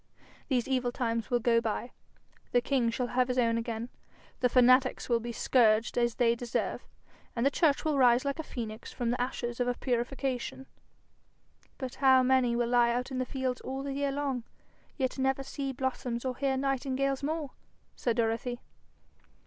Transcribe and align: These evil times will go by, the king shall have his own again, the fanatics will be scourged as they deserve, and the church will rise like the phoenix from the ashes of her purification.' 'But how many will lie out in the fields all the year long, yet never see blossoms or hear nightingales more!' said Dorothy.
These 0.47 0.67
evil 0.67 0.91
times 0.91 1.29
will 1.29 1.39
go 1.39 1.61
by, 1.61 1.91
the 2.53 2.59
king 2.59 2.89
shall 2.89 3.09
have 3.13 3.27
his 3.27 3.37
own 3.37 3.55
again, 3.55 3.89
the 4.39 4.49
fanatics 4.49 5.07
will 5.09 5.19
be 5.19 5.31
scourged 5.31 5.95
as 5.95 6.15
they 6.15 6.33
deserve, 6.33 6.81
and 7.35 7.45
the 7.45 7.51
church 7.51 7.85
will 7.85 7.99
rise 7.99 8.25
like 8.25 8.37
the 8.37 8.41
phoenix 8.43 8.91
from 8.91 9.11
the 9.11 9.21
ashes 9.21 9.59
of 9.59 9.67
her 9.67 9.75
purification.' 9.75 10.65
'But 11.77 11.93
how 12.01 12.23
many 12.23 12.55
will 12.55 12.69
lie 12.69 12.89
out 12.91 13.11
in 13.11 13.19
the 13.19 13.25
fields 13.27 13.61
all 13.61 13.83
the 13.83 13.93
year 13.93 14.11
long, 14.11 14.43
yet 14.97 15.19
never 15.19 15.43
see 15.43 15.71
blossoms 15.71 16.25
or 16.25 16.35
hear 16.35 16.57
nightingales 16.57 17.21
more!' 17.21 17.51
said 17.95 18.15
Dorothy. 18.15 18.59